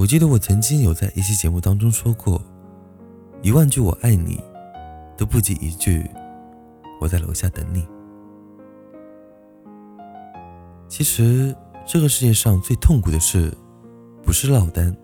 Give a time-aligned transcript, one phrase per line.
[0.00, 2.40] 我记得我曾经有在一期节目当中说过，
[3.42, 4.42] 一万句我爱你，
[5.14, 6.10] 都不及一句
[6.98, 7.86] 我在楼下等你。
[10.88, 13.52] 其实这个世界上最痛苦的事，
[14.22, 14.96] 不是落单，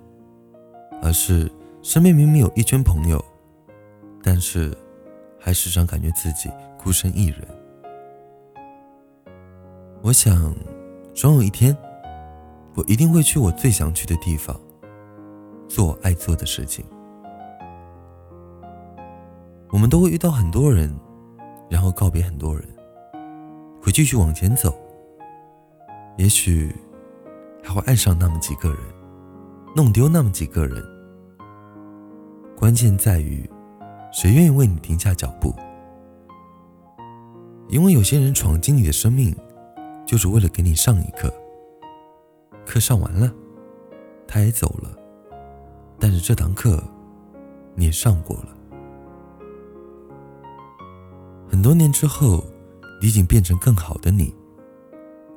[1.03, 1.53] 而是
[1.83, 3.23] 身边明明有一圈朋友，
[4.23, 4.75] 但是
[5.39, 6.51] 还时常感觉自己
[6.83, 7.47] 孤身一人。
[10.01, 10.55] 我想，
[11.15, 11.77] 总有一天，
[12.75, 14.59] 我一定会去我最想去的地方。
[15.69, 16.85] 做爱做的事情。
[19.71, 20.95] 我们都会遇到很多人，
[21.69, 22.65] 然后告别很多人，
[23.83, 24.75] 会继续往前走。
[26.17, 26.75] 也许
[27.63, 28.79] 还会爱上那么几个人，
[29.75, 30.83] 弄丢那么几个人。
[32.57, 33.49] 关键在于，
[34.13, 35.55] 谁愿意为你停下脚步？
[37.69, 39.37] 因为有些人闯进你的生命，
[40.07, 41.31] 就是为了给你上一课。
[42.65, 43.31] 课上完了，
[44.27, 45.06] 他也走了。
[45.99, 46.83] 但是这堂课，
[47.75, 48.49] 你也上过了。
[51.49, 52.45] 很多年之后，
[53.01, 54.35] 你已经变成更好的你。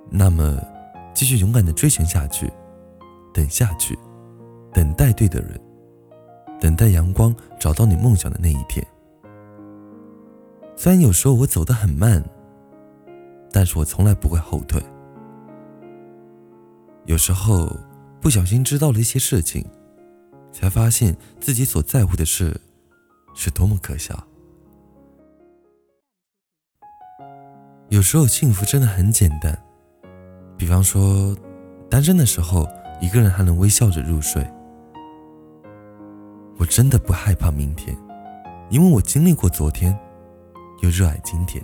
[0.09, 0.59] 那么，
[1.13, 2.52] 继续勇敢的追寻下去，
[3.33, 3.97] 等下去，
[4.73, 5.59] 等待对的人，
[6.59, 8.85] 等待阳光找到你梦想的那一天。
[10.75, 12.23] 虽然有时候我走得很慢，
[13.52, 14.81] 但是我从来不会后退。
[17.05, 17.69] 有时候
[18.19, 19.65] 不小心知道了一些事情。
[20.52, 22.59] 才发现自己所在乎的事，
[23.33, 24.22] 是多么可笑。
[27.89, 29.58] 有时候幸福真的很简单，
[30.58, 31.36] 比方说，
[31.89, 32.67] 单身的时候
[33.02, 34.45] 一个人还能微笑着入睡。
[36.58, 37.97] 我真的不害怕明天，
[38.70, 39.97] 因为我经历过昨天，
[40.81, 41.64] 又热爱今天。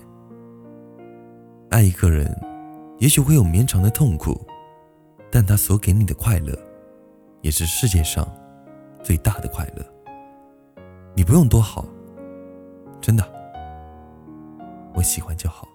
[1.69, 2.33] 爱一个人，
[2.97, 4.39] 也许会有绵长的痛苦，
[5.29, 6.57] 但他所给你的快乐，
[7.41, 8.25] 也是世界上。
[9.05, 9.85] 最大的快乐，
[11.15, 11.85] 你不用多好，
[12.99, 13.23] 真的，
[14.95, 15.67] 我喜欢就好。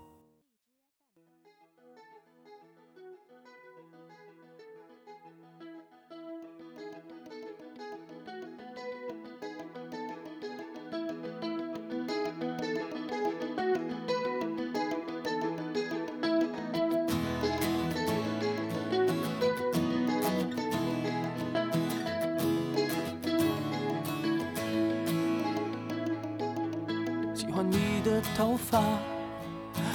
[27.60, 28.80] 欢你的头发，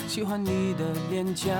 [0.08, 1.52] 喜欢你的脸颊，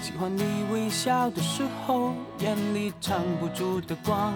[0.00, 4.32] 喜欢你微笑的时候眼里藏不住的光，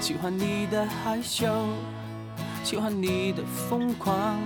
[0.00, 1.46] 喜欢你的害羞，
[2.64, 4.36] 喜欢你的疯狂，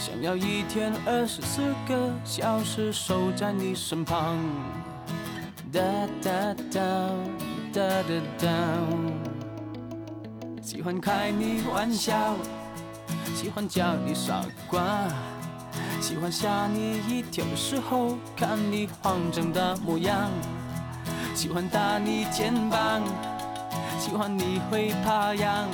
[0.00, 4.38] 想要一天二十四个小时守在你身旁。
[5.70, 5.82] 哒
[6.22, 6.80] 哒哒
[7.70, 8.48] 哒哒哒，
[10.62, 12.34] 喜欢开你玩笑。
[13.34, 14.82] 喜欢叫你傻瓜，
[16.00, 20.30] 喜欢吓你一跳的时候看你慌张的模样，
[21.34, 23.02] 喜欢打你肩膀，
[23.98, 25.66] 喜欢你会怕痒，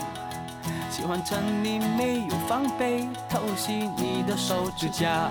[0.90, 5.30] 喜欢趁你没有防备偷袭你的手指甲，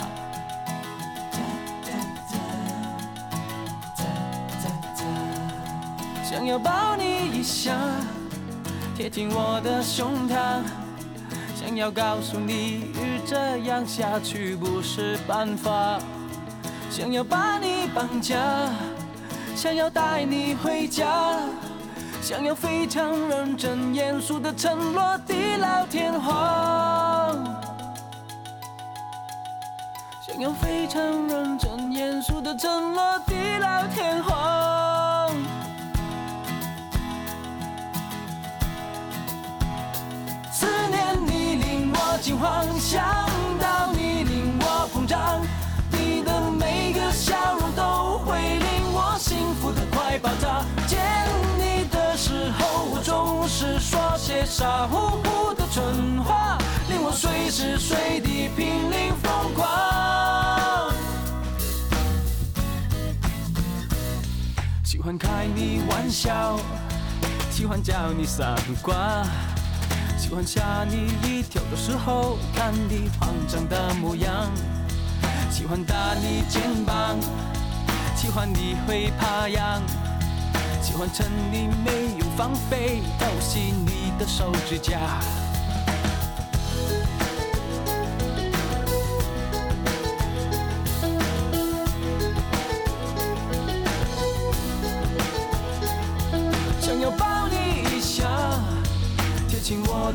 [6.23, 7.75] 想要抱你一下，
[8.95, 10.86] 贴近我的胸膛。
[11.67, 12.93] 想要告诉你，
[13.25, 15.99] 这样下去不是办法。
[16.89, 18.37] 想要把你绑架，
[19.53, 21.05] 想要带你回家，
[22.21, 27.43] 想要非常认真严肃的承诺地老天荒。
[30.25, 34.76] 想要非常认真严肃的承诺地老天荒。
[42.27, 43.01] 惊慌，想
[43.57, 45.39] 到你令我膨胀，
[45.93, 50.61] 你的每个笑容都会令我幸福的快爆炸。
[50.85, 50.99] 见
[51.57, 56.57] 你的时候，我总是说些傻乎乎的蠢话，
[56.89, 60.91] 令我随时随地濒临疯狂。
[64.83, 66.59] 喜欢开你玩笑，
[67.49, 69.25] 喜欢叫你傻瓜。
[70.17, 74.49] 喜欢吓你一跳的时候，看你慌张的模样；
[75.49, 77.17] 喜欢打你肩膀，
[78.15, 79.81] 喜欢你会怕痒；
[80.81, 84.99] 喜欢趁你没有防备偷袭你的手指甲。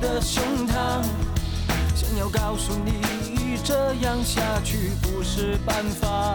[0.02, 1.00] 的胸膛，
[1.94, 6.34] 想要告诉你，这样下去不是办法。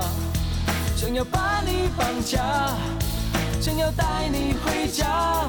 [0.95, 2.71] 想要把你绑架，
[3.59, 5.43] 想要带你回家，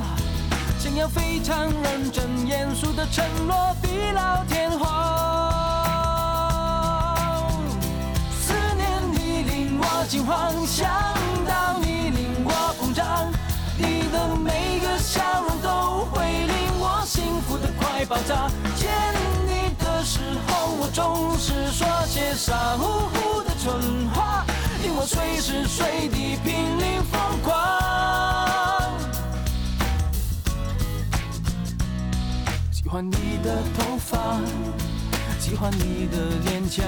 [0.81, 5.53] 想要非常认真严肃的承诺，地老天荒。
[8.41, 10.91] 思念你令我惊慌，想
[20.99, 24.45] 总是说些傻乎乎的蠢话。
[24.83, 27.55] 令我随时随地濒临疯狂。
[32.73, 34.41] 喜欢你的头发，
[35.39, 36.83] 喜欢你的脸颊，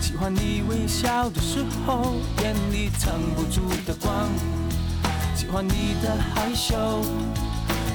[0.00, 4.28] 喜欢你微笑的时候眼里藏不住的光。
[5.36, 7.04] 喜欢你的害羞，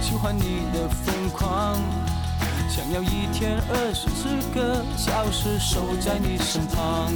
[0.02, 1.78] 喜欢你的疯狂，
[2.68, 7.14] 想要一天二十四个小时守在你身旁。